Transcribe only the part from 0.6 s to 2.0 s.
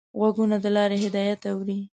د لارې هدایت اوري